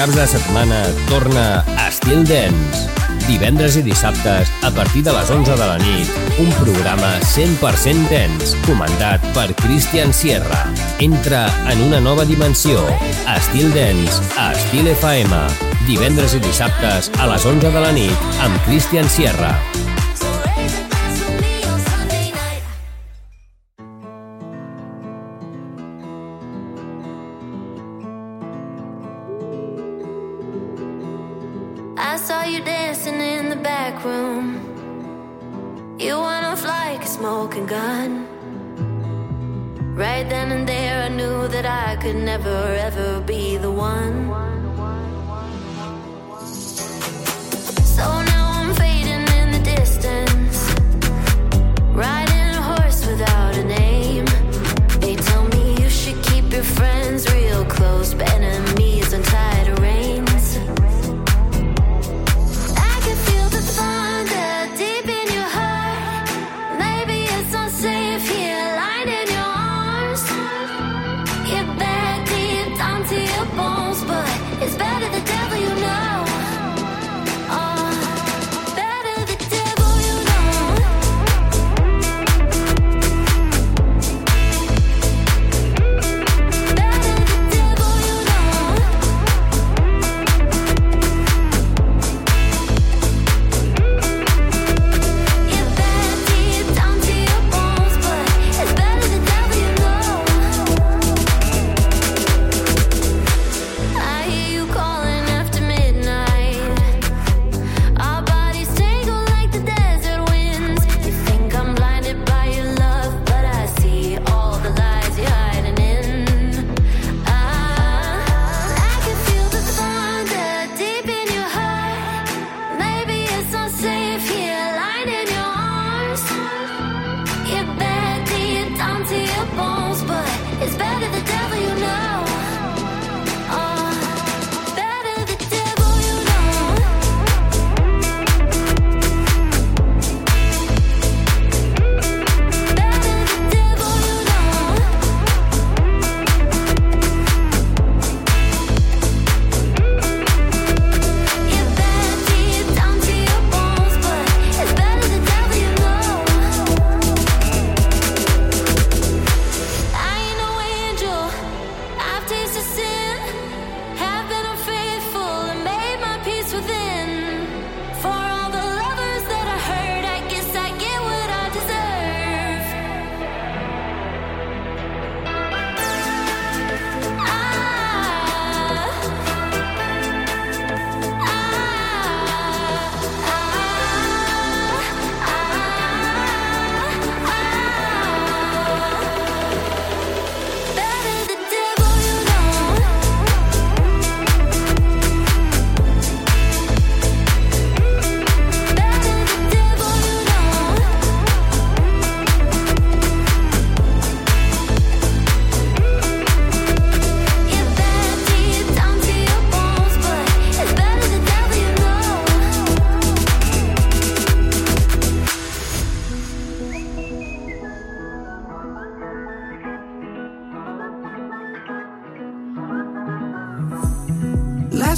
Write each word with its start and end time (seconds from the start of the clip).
caps 0.00 0.16
de 0.16 0.26
setmana 0.26 0.78
torna 1.10 1.62
Estil 1.84 2.22
Dance. 2.24 2.86
Divendres 3.26 3.74
i 3.76 3.82
dissabtes, 3.84 4.48
a 4.64 4.70
partir 4.72 5.02
de 5.04 5.12
les 5.12 5.28
11 5.28 5.58
de 5.60 5.66
la 5.68 5.76
nit, 5.82 6.08
un 6.40 6.48
programa 6.56 7.10
100% 7.20 8.08
dens, 8.08 8.54
comandat 8.64 9.20
per 9.36 9.50
Christian 9.60 10.14
Sierra. 10.16 10.62
Entra 11.04 11.42
en 11.68 11.84
una 11.90 12.00
nova 12.00 12.24
dimensió. 12.24 12.80
Estil 13.36 13.68
Dance, 13.76 14.24
a 14.40 14.54
Estil 14.56 14.88
FM. 14.94 15.44
Divendres 15.84 16.32
i 16.32 16.40
dissabtes, 16.48 17.12
a 17.20 17.28
les 17.34 17.44
11 17.44 17.68
de 17.68 17.84
la 17.84 17.92
nit, 17.92 18.28
amb 18.40 18.56
Christian 18.64 19.04
Sierra. 19.12 19.52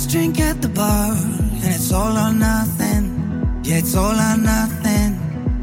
last 0.02 0.10
drink 0.10 0.40
at 0.40 0.60
the 0.62 0.68
bar, 0.68 1.12
and 1.12 1.74
it's 1.74 1.92
all 1.92 2.16
or 2.16 2.32
nothing. 2.32 3.60
Yeah, 3.64 3.78
it's 3.78 3.94
all 3.94 4.18
or 4.28 4.36
nothing. 4.36 5.10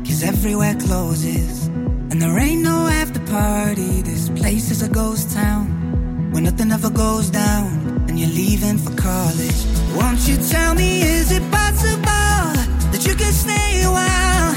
Cause 0.05 0.23
everywhere 0.23 0.75
closes, 0.75 1.67
and 2.09 2.21
there 2.21 2.37
ain't 2.39 2.63
no 2.63 2.87
after 2.87 3.19
party. 3.31 4.01
This 4.01 4.29
place 4.29 4.71
is 4.71 4.81
a 4.81 4.89
ghost 4.89 5.31
town 5.31 6.31
where 6.31 6.41
nothing 6.41 6.71
ever 6.71 6.89
goes 6.89 7.29
down, 7.29 7.67
and 8.07 8.19
you're 8.19 8.35
leaving 8.43 8.77
for 8.77 8.93
college. 8.95 9.61
Won't 9.95 10.27
you 10.27 10.37
tell 10.49 10.73
me, 10.73 11.01
is 11.01 11.31
it 11.31 11.43
possible 11.51 12.53
that 12.91 13.01
you 13.05 13.15
can 13.15 13.33
stay 13.33 13.83
a 13.83 13.91
while? 13.91 14.55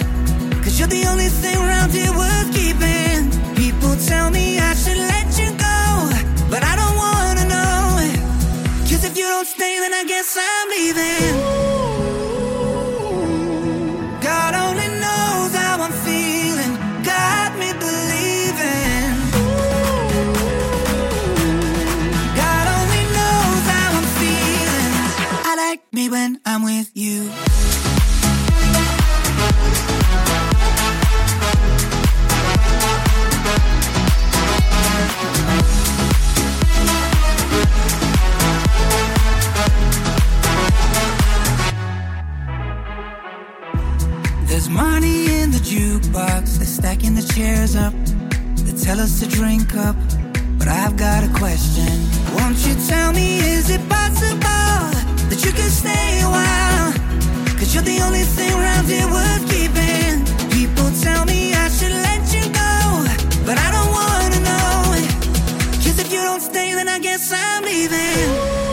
Cause 0.62 0.78
you're 0.78 0.92
the 0.98 1.04
only 1.06 1.30
thing 1.42 1.56
around 1.56 1.90
here 1.90 2.12
worth 2.12 2.50
keeping. 2.54 3.20
People 3.56 3.96
tell 4.06 4.30
me 4.30 4.58
I 4.58 4.74
should 4.74 5.00
let 5.14 5.28
you 5.40 5.50
go, 5.68 6.50
but 6.50 6.62
I 6.62 6.76
don't 6.76 6.81
don't 9.32 9.46
stay, 9.46 9.78
then 9.78 9.94
I 9.94 10.04
guess 10.04 10.36
I'm 10.38 10.68
leaving. 10.68 11.58
Ooh. 11.58 11.61
cheers 47.42 47.74
up, 47.74 47.92
they 48.64 48.72
tell 48.86 49.00
us 49.00 49.18
to 49.20 49.26
drink 49.26 49.74
up. 49.74 49.96
But 50.58 50.68
I've 50.68 50.96
got 50.96 51.24
a 51.24 51.30
question. 51.42 51.92
Won't 52.36 52.58
you 52.66 52.74
tell 52.86 53.12
me, 53.12 53.38
is 53.56 53.68
it 53.68 53.82
possible 53.88 54.84
that 55.28 55.40
you 55.44 55.50
could 55.50 55.74
stay 55.82 56.20
a 56.22 56.30
while? 56.38 56.92
Cause 57.58 57.74
you're 57.74 57.88
the 57.94 58.00
only 58.06 58.24
thing 58.36 58.52
around 58.52 58.86
here 58.86 59.08
worth 59.16 59.44
keeping. 59.54 60.14
People 60.56 60.88
tell 61.06 61.24
me 61.24 61.52
I 61.52 61.68
should 61.68 61.96
let 62.08 62.22
you 62.36 62.44
go, 62.64 62.74
but 63.46 63.56
I 63.66 63.68
don't 63.74 63.92
wanna 64.00 64.40
know. 64.48 64.74
Cause 65.82 65.98
if 65.98 66.12
you 66.12 66.20
don't 66.22 66.42
stay, 66.42 66.74
then 66.74 66.88
I 66.88 67.00
guess 67.00 67.32
I'm 67.34 67.64
leaving. 67.64 68.71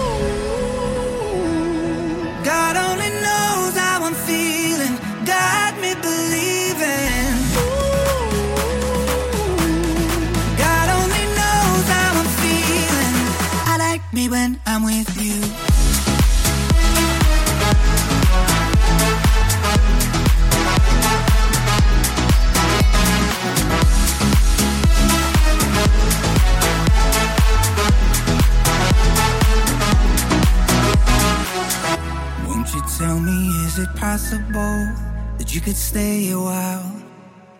could 35.69 35.77
stay 35.77 36.31
a 36.31 36.39
while. 36.39 36.95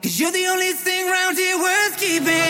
Cause 0.01 0.19
you're 0.19 0.31
the 0.31 0.47
only 0.47 0.71
thing 0.71 1.11
round 1.11 1.38
here 1.38 1.59
worth 1.59 1.95
keeping. 2.00 2.48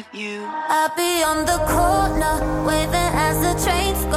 with 0.00 0.20
you. 0.20 0.42
I'll 0.46 0.94
be 0.96 1.22
on 1.22 1.44
the 1.44 1.58
corner 1.74 2.64
waving 2.66 3.12
as 3.28 3.36
the 3.44 3.52
trains. 3.64 4.09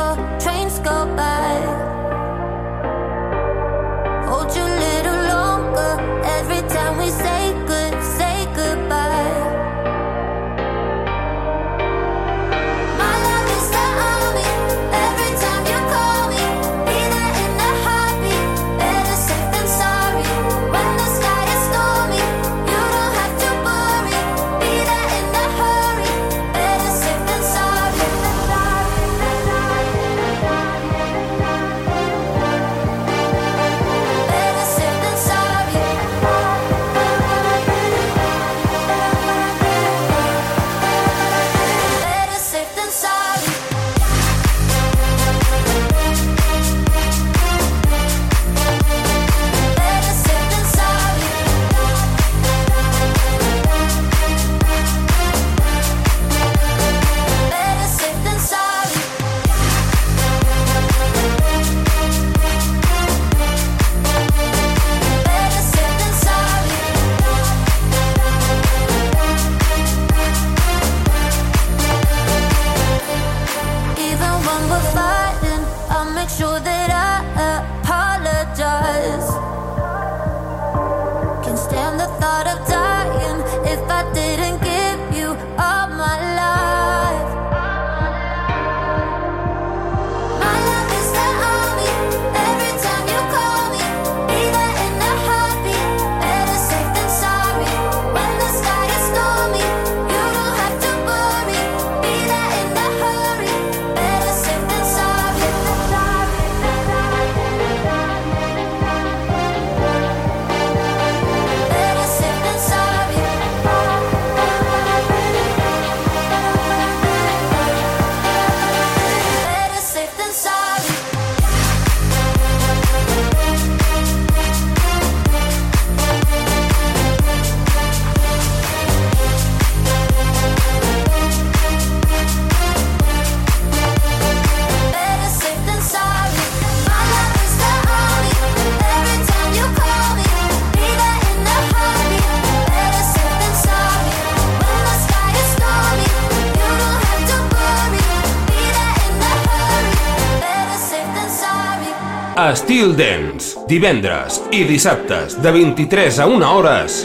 Steel 152.64 152.94
Dance, 152.96 153.60
divendres 153.68 154.38
i 154.56 154.62
dissabtes 154.64 155.34
de 155.44 155.52
23 155.52 156.22
a 156.24 156.28
1 156.32 156.46
hores 156.48 157.02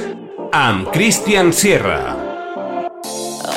amb 0.55 0.87
Christian 0.95 1.51
Sierra. 1.51 2.15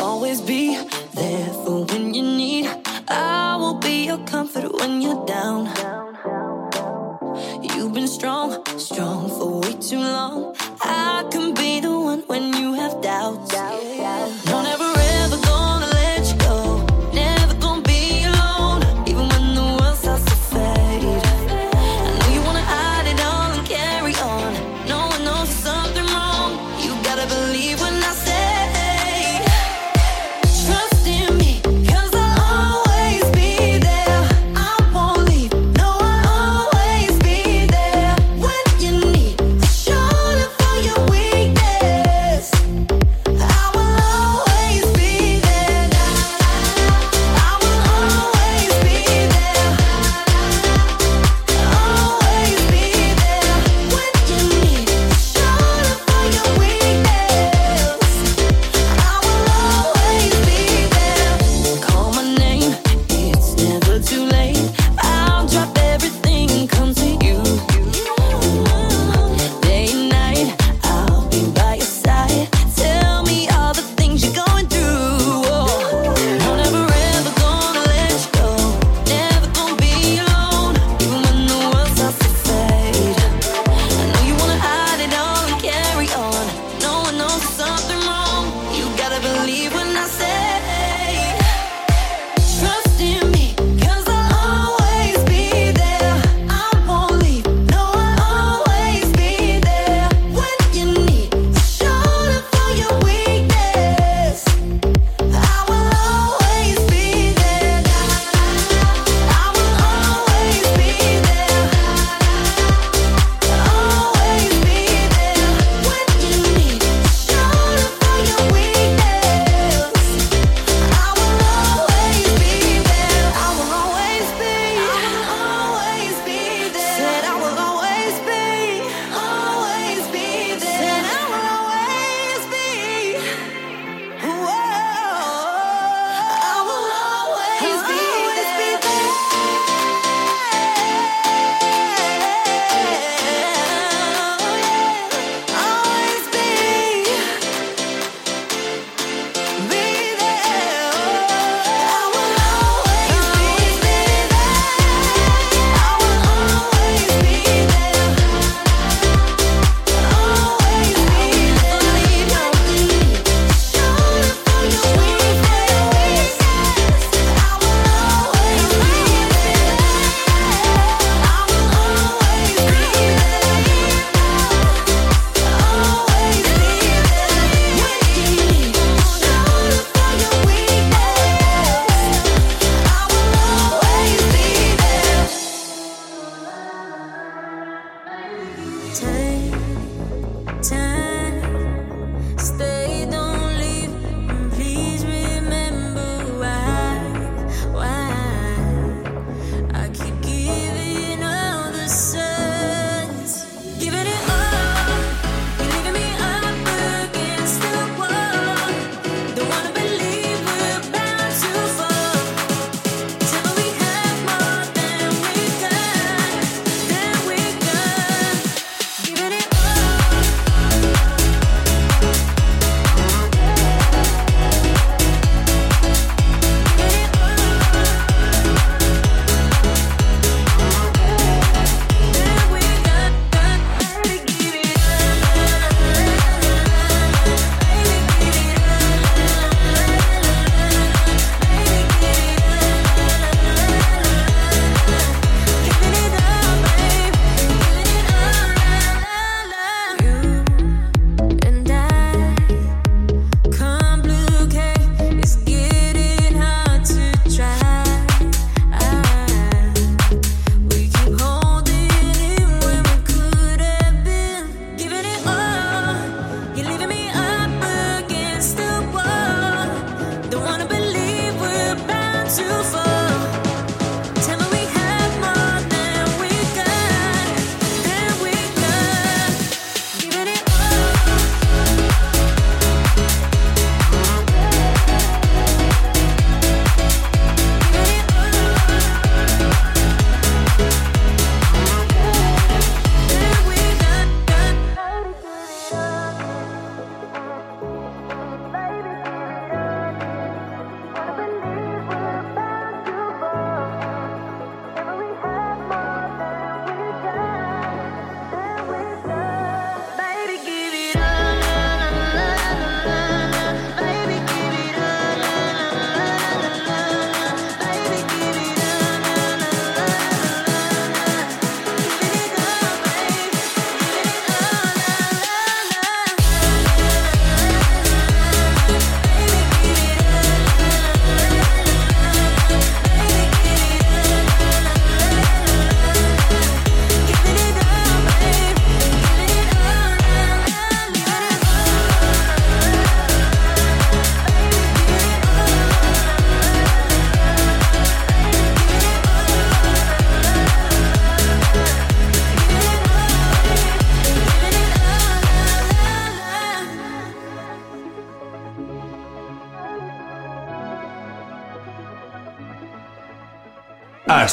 Always 0.01 0.41
be 0.41 0.81
there 1.13 1.53
for 1.61 1.85
when 1.85 2.09
you 2.15 2.23
need. 2.25 2.65
I 3.07 3.55
will 3.61 3.77
be 3.77 4.07
your 4.09 4.17
comfort 4.25 4.73
when 4.81 4.97
you're 5.03 5.21
down. 5.29 5.69
You've 7.61 7.93
been 7.93 8.07
strong, 8.07 8.57
strong 8.77 9.29
for 9.29 9.61
way 9.61 9.77
too 9.77 10.01
long. 10.01 10.55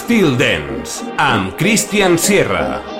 Estil 0.08 0.38
Dance, 0.40 1.04
amb 1.20 1.52
Christian 1.60 2.16
Sierra. 2.16 2.97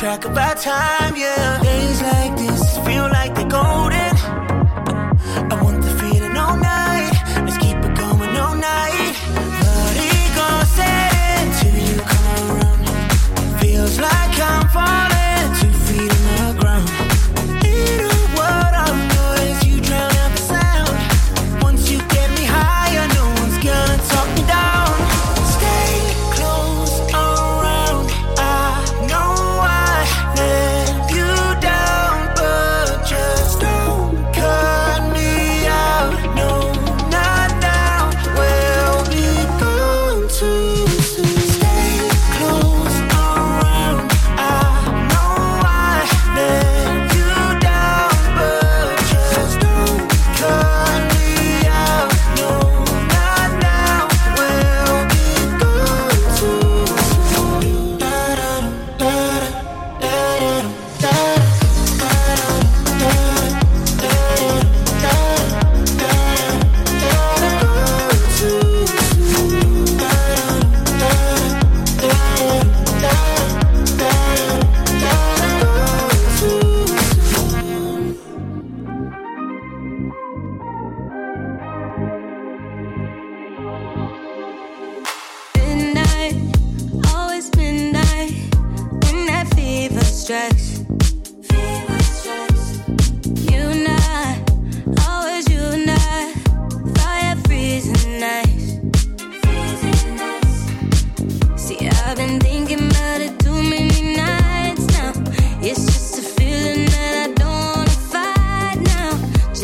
track 0.00 0.24
of 0.24 0.34
our 0.34 0.54
time, 0.54 1.14
yeah. 1.14 1.60
Days 1.62 2.00
like 2.00 2.34
this 2.38 2.78
feel 2.86 3.06
like 3.10 3.34
they 3.34 3.44
go 3.44 3.89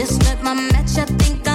It's 0.08 0.18
not 0.18 0.40
my 0.40 0.54
match, 0.54 0.98
I 0.98 1.04
think 1.04 1.45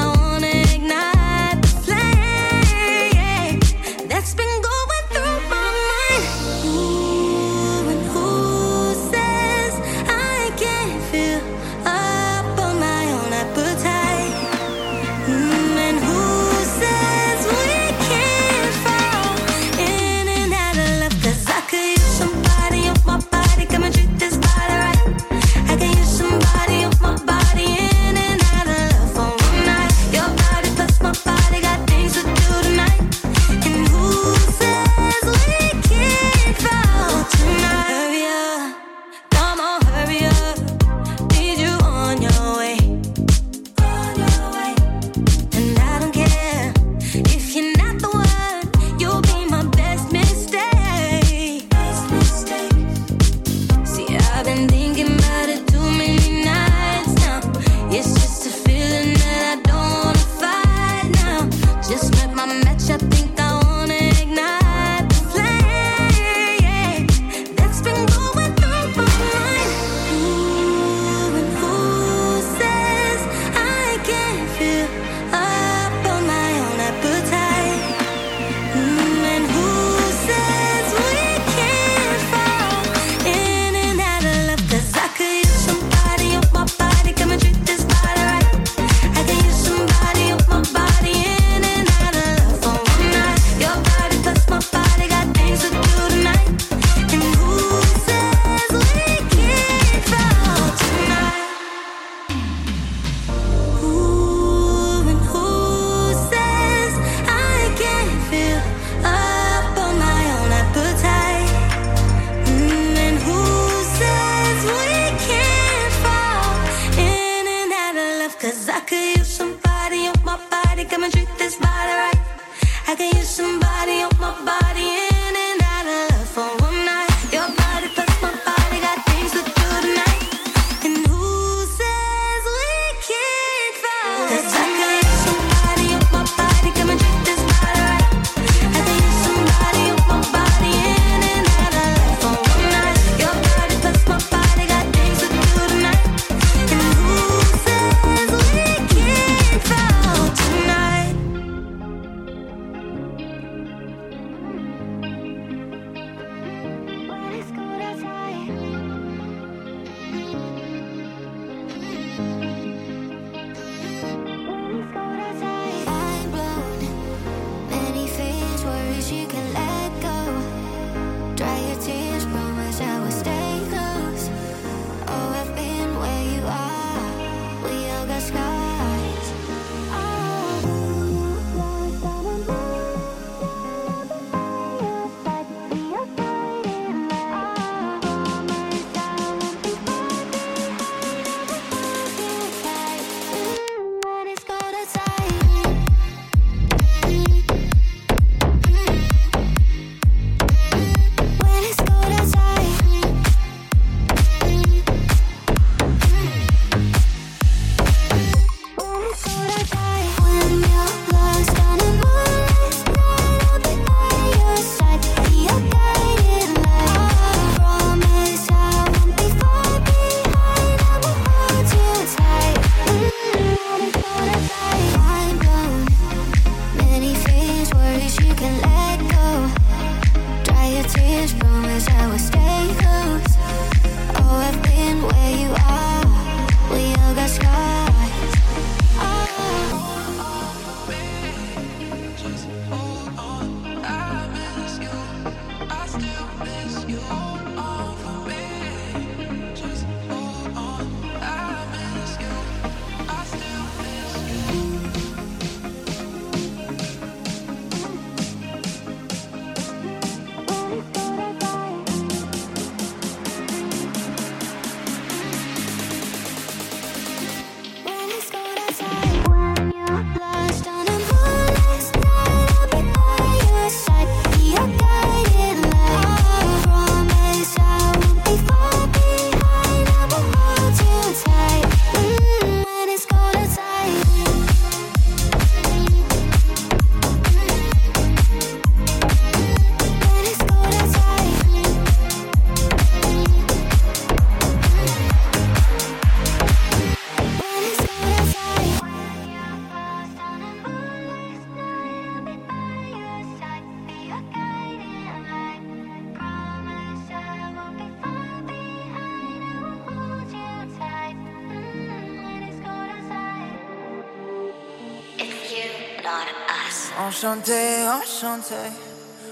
Enchanté. 318.21 318.71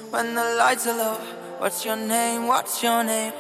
When 0.10 0.34
the 0.34 0.56
lights 0.58 0.88
are 0.88 0.98
low, 0.98 1.14
what's 1.60 1.86
your 1.86 1.96
name? 1.96 2.48
What's 2.48 2.82
your 2.82 3.04
name? 3.04 3.32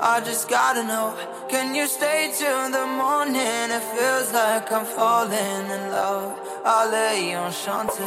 I 0.00 0.20
just 0.20 0.48
gotta 0.48 0.84
know. 0.84 1.12
Can 1.48 1.74
you 1.74 1.88
stay 1.88 2.30
till 2.38 2.70
the 2.70 2.86
morning? 2.86 3.66
It 3.76 3.82
feels 3.82 4.32
like 4.32 4.70
I'm 4.70 4.84
falling 4.84 5.66
in 5.76 5.90
love. 5.90 6.38
Allez, 6.64 7.34
enchanté. 7.34 8.06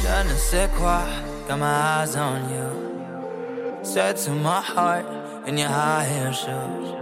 Je 0.00 0.24
ne 0.28 0.36
sais 0.36 0.68
quoi, 0.78 1.02
got 1.48 1.58
my 1.58 1.66
eyes 1.66 2.14
on 2.14 2.48
you. 2.48 3.82
Said 3.82 4.16
to 4.18 4.30
my 4.30 4.60
heart 4.60 5.06
in 5.48 5.58
your 5.58 5.70
high 5.70 6.04
heel 6.04 6.32
shoes. 6.32 6.94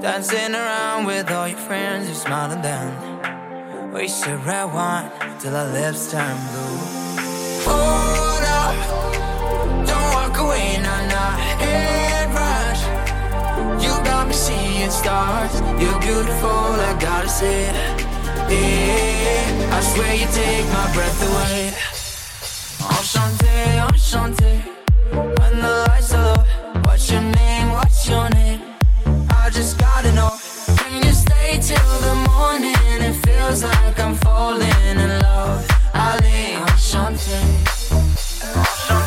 Dancing 0.00 0.54
around 0.54 1.06
with 1.06 1.28
all 1.28 1.48
your 1.48 1.58
friends, 1.58 2.06
you're 2.06 2.14
smiling 2.14 2.62
down. 2.62 3.92
We 3.92 4.06
should 4.06 4.44
red 4.44 4.72
wine 4.72 5.10
till 5.40 5.56
our 5.56 5.66
lips 5.72 6.12
turn 6.12 6.36
blue. 6.52 6.73
Seeing 14.34 14.90
stars. 14.90 15.52
You're 15.80 16.00
beautiful, 16.00 16.50
I 16.50 16.96
gotta 16.98 17.28
say. 17.28 17.66
Yeah, 18.50 19.76
I 19.76 19.80
swear 19.80 20.14
you 20.14 20.26
take 20.32 20.66
my 20.78 20.86
breath 20.92 21.20
away. 21.28 21.72
Enchanté, 22.98 23.54
enchanté. 23.88 24.52
When 25.12 25.60
the 25.62 25.86
lights 25.88 26.12
are 26.14 26.24
low, 26.26 26.44
what's 26.84 27.10
your 27.10 27.22
name? 27.22 27.70
What's 27.70 28.08
your 28.08 28.28
name? 28.30 28.60
I 29.30 29.50
just 29.50 29.78
gotta 29.78 30.12
know. 30.12 30.32
Can 30.78 31.02
you 31.02 31.12
stay 31.12 31.58
till 31.60 31.94
the 32.06 32.14
morning? 32.30 32.74
It 33.08 33.14
feels 33.24 33.62
like 33.62 33.98
I'm 34.00 34.14
falling 34.16 34.98
in 35.02 35.08
love. 35.20 35.66
Allez. 35.94 36.58
Enchanté, 36.72 37.38
enchanté. 38.54 39.03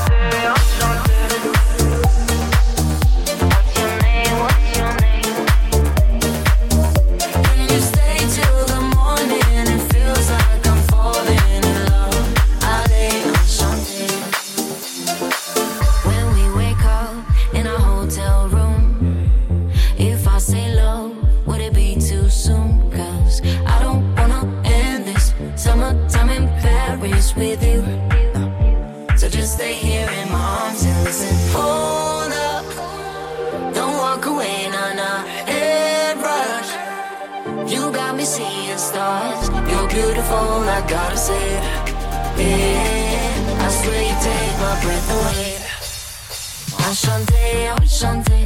Gotta 40.88 41.18
say 41.18 41.36
it. 41.36 41.64
Yeah, 42.38 43.66
I 43.66 43.70
swear 43.70 44.02
you 44.10 44.16
take 44.24 44.56
my 44.64 44.74
breath 44.82 45.10
away. 45.18 45.58
Enchanté, 46.88 47.68
enchanté. 47.82 48.40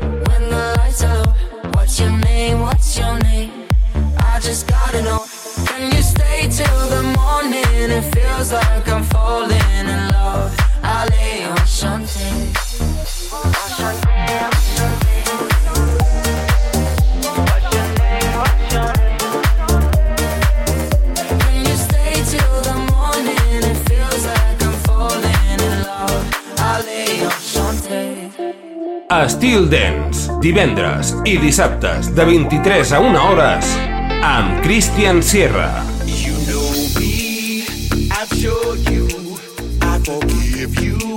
When 0.00 0.50
the 0.50 0.74
lights 0.78 1.02
are 1.02 1.16
low, 1.22 1.32
what's 1.74 1.98
your 1.98 2.10
name? 2.10 2.60
What's 2.60 2.98
your 2.98 3.18
name? 3.20 3.50
I 4.18 4.38
just 4.40 4.68
gotta 4.68 5.02
know. 5.02 5.24
Can 5.66 5.92
you 5.92 6.02
stay 6.02 6.48
till 6.50 6.80
the 6.94 7.02
morning? 7.16 7.90
It 7.98 8.14
feels 8.14 8.52
like 8.52 8.88
I'm 8.88 9.04
falling 9.04 9.70
in 9.80 10.08
love. 10.12 10.67
Estil 29.38 29.68
Dance, 29.70 30.32
divendres 30.42 31.12
i 31.22 31.36
dissabtes 31.38 32.08
de 32.16 32.24
23 32.26 32.90
a 32.90 32.98
1 32.98 33.20
hores 33.22 33.70
amb 34.26 34.58
Christian 34.64 35.22
Sierra. 35.22 35.68
You 36.10 36.34
know 36.48 36.66
me, 36.98 37.62
I've 38.10 38.34
showed 38.34 38.82
you, 38.90 39.06
I 39.78 40.00
forgive 40.02 40.82
you 40.82 41.07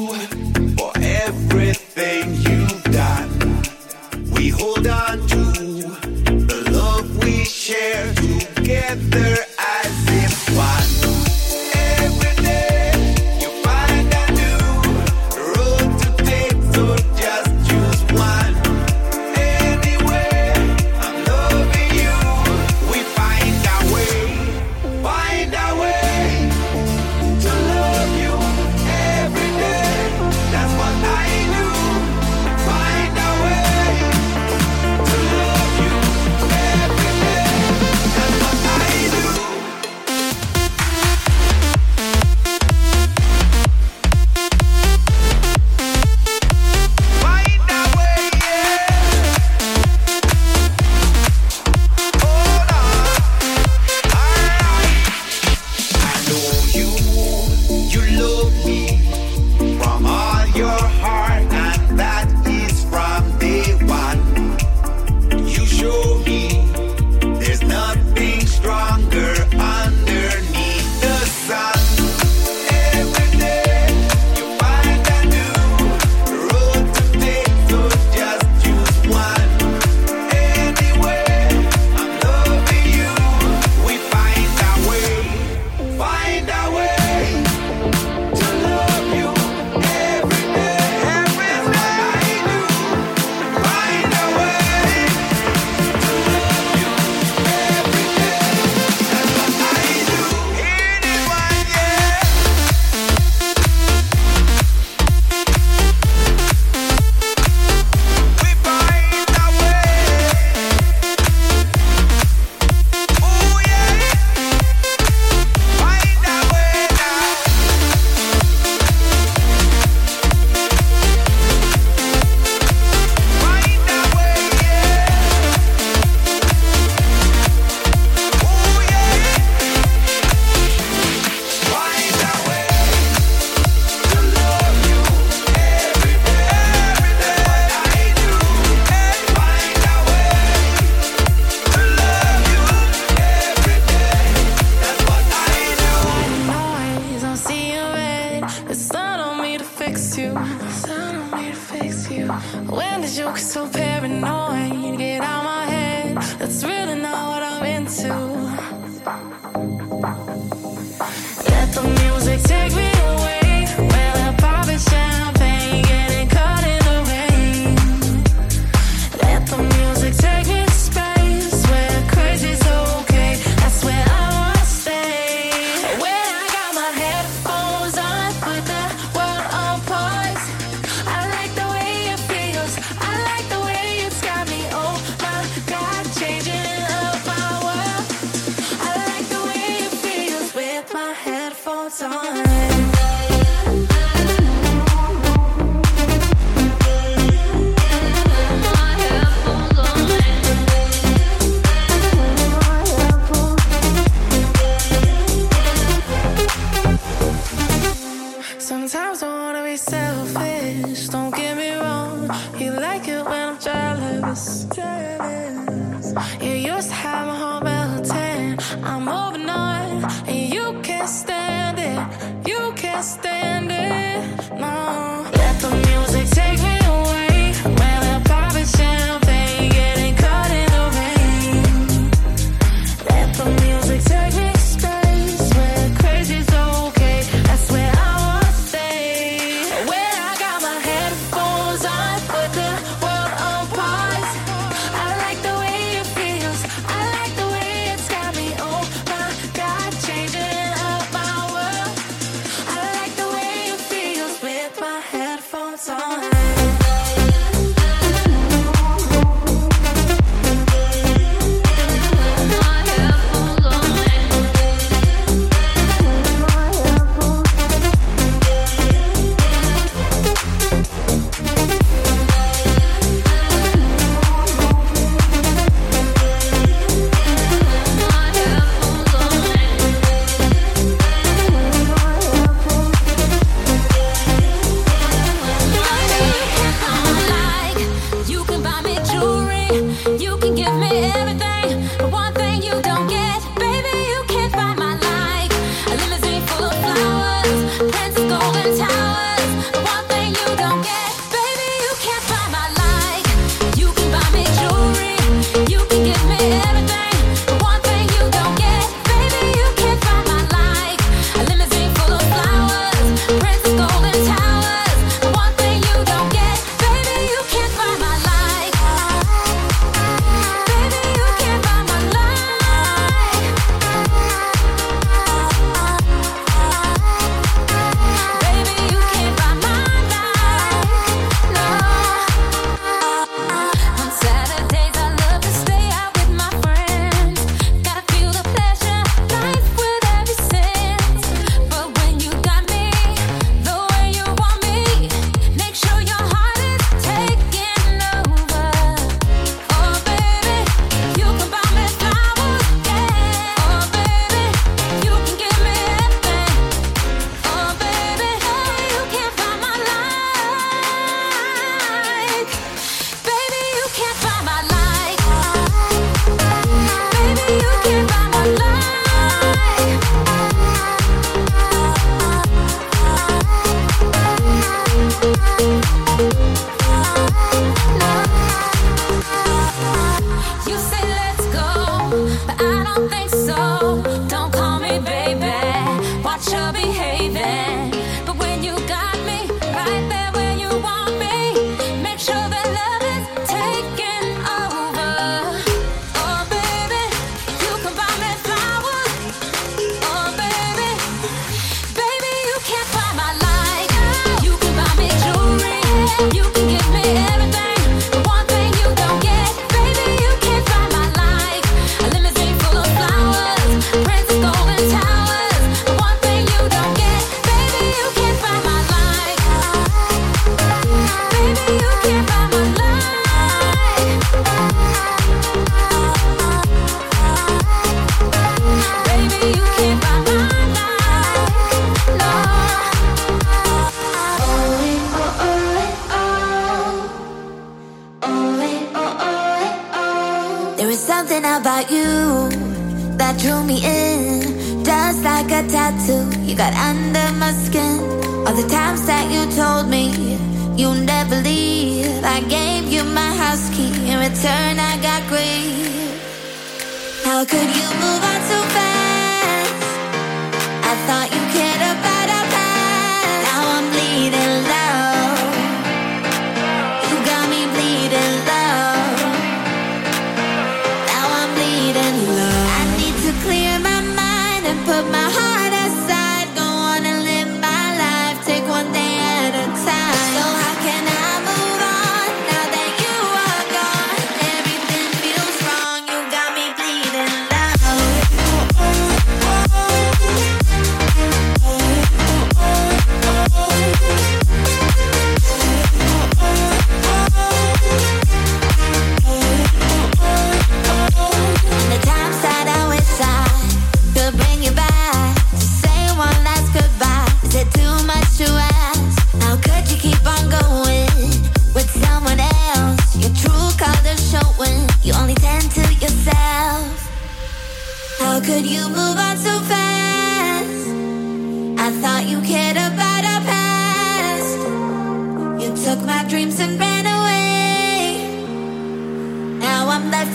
on. 192.00 192.61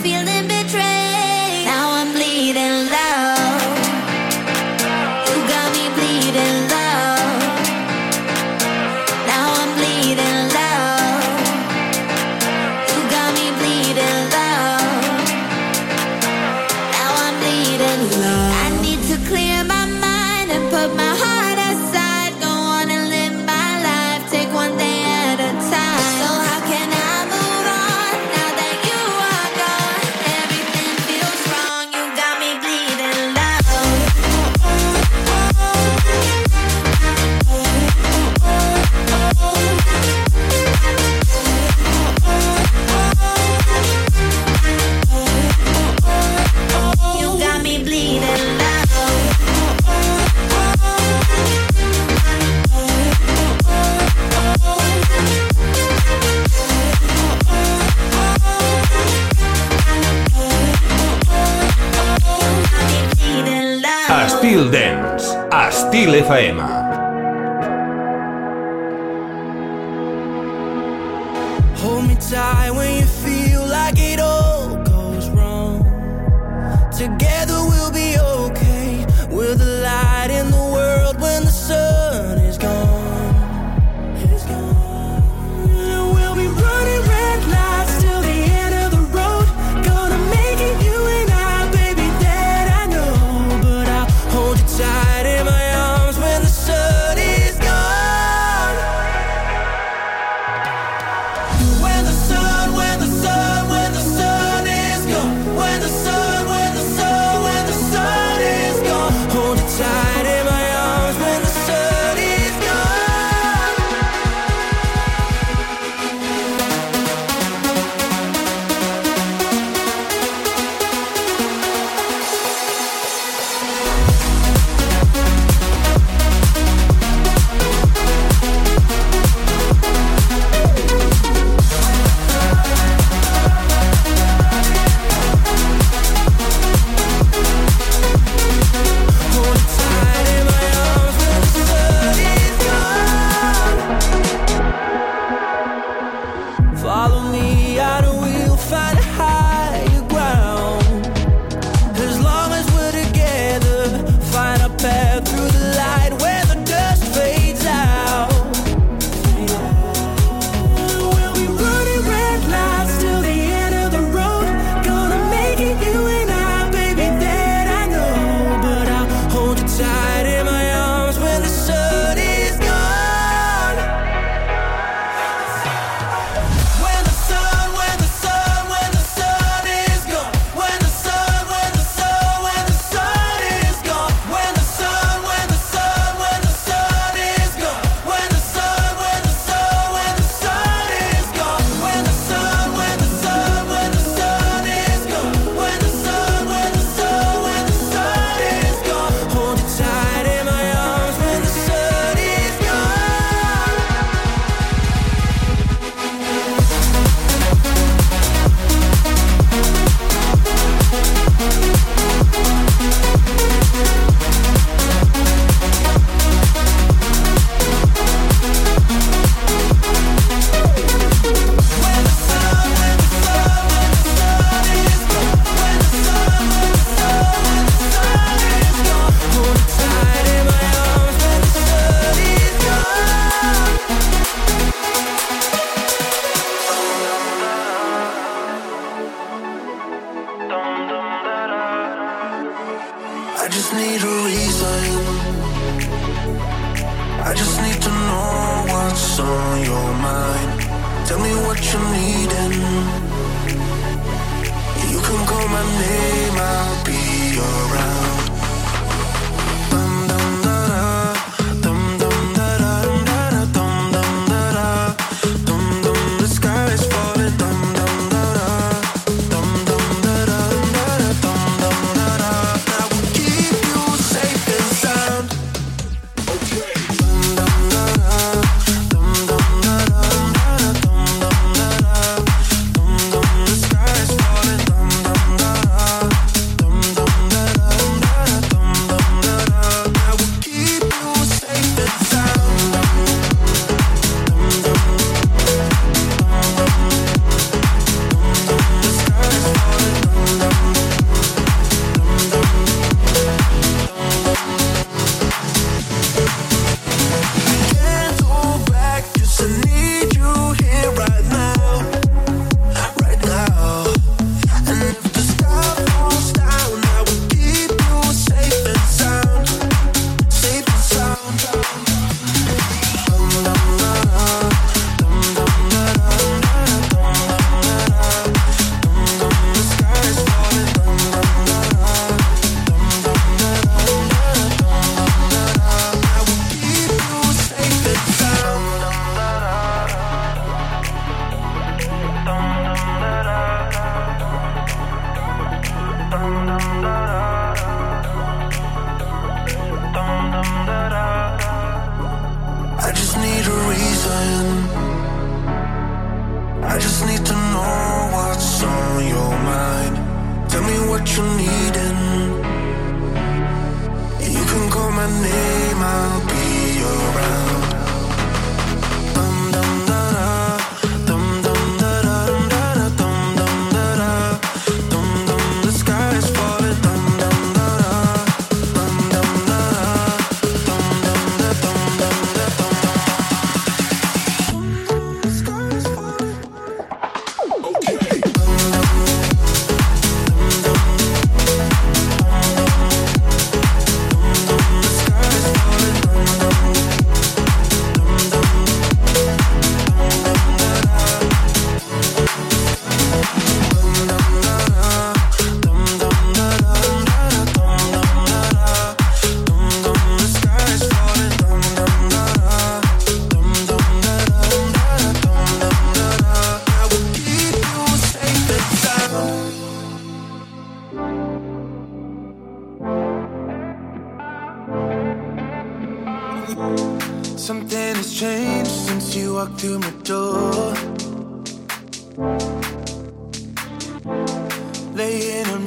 I'm 0.09 0.25
left 0.25 0.36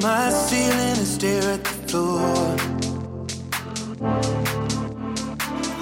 my 0.03 0.31
ceiling 0.31 0.97
and 0.99 1.07
stare 1.07 1.43
at 1.43 1.63
the 1.65 1.71
floor. 1.89 2.57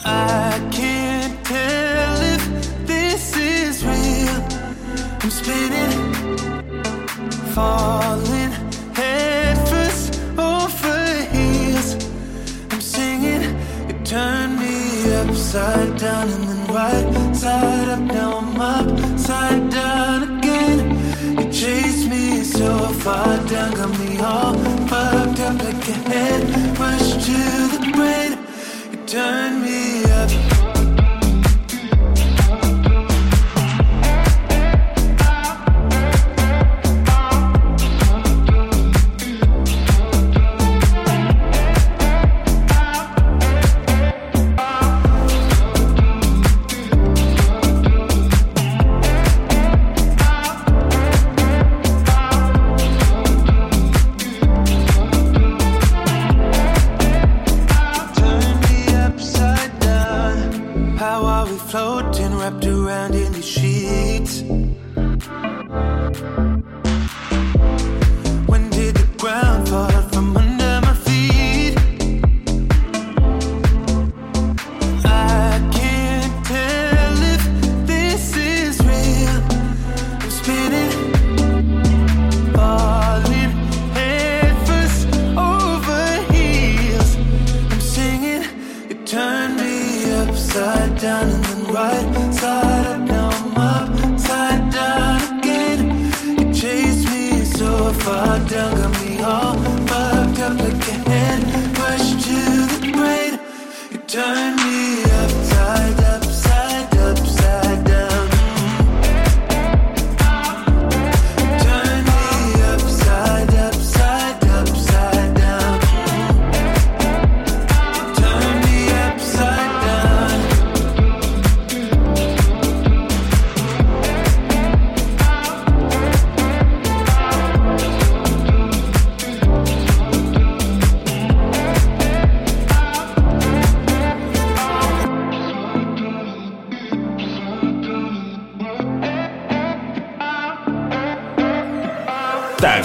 I 0.05 0.69
can't 0.73 1.45
tell 1.45 2.17
if 2.35 2.87
this 2.87 3.37
is 3.37 3.85
real. 3.85 4.41
I'm 5.23 5.31
spinning, 5.31 6.15
falling 7.55 8.53
head 8.95 9.57
first 9.69 10.21
over 10.37 11.01
heels. 11.33 11.95
I'm 12.71 12.81
singing, 12.81 13.43
it 13.89 14.05
turned 14.05 14.59
me 14.59 15.15
upside 15.15 15.97
down 15.97 16.29
and 16.29 16.45
then 16.45 16.75
right 16.75 17.37
side 17.37 17.89
up. 17.89 18.01
Now 18.01 18.39
I'm 18.39 18.61
upside 18.61 19.71
down 19.71 20.39
again. 20.39 21.39
You 21.39 21.53
chased 21.53 22.09
me 22.09 22.43
so 22.43 22.77
far 23.05 23.39
down, 23.47 23.75
all 24.21 24.55
fucked 24.89 25.41
up 25.41 25.63
like 25.63 25.89
a 25.89 25.93
head 26.11 26.79
rushed 26.79 27.21
to 27.27 27.39
the 27.75 27.93
brain. 27.95 28.39
It 28.93 29.07
turned 29.07 29.63
me 29.63 29.88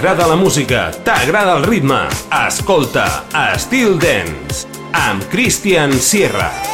T'agrada 0.04 0.26
la 0.28 0.36
música, 0.36 0.80
t'agrada 1.08 1.54
el 1.56 1.64
ritme, 1.64 2.01
escolta 2.41 3.06
Estil 3.45 3.95
Dance 4.04 4.68
amb 5.06 5.24
Christian 5.32 5.95
Sierra. 5.95 6.72